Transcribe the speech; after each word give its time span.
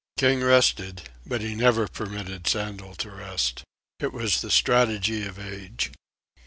King 0.17 0.43
rested, 0.43 1.03
but 1.27 1.41
he 1.41 1.53
never 1.53 1.87
permitted 1.87 2.47
Sandel 2.47 2.95
to 2.95 3.11
rest. 3.11 3.63
It 3.99 4.11
was 4.11 4.41
the 4.41 4.49
strategy 4.49 5.27
of 5.27 5.37
Age. 5.37 5.91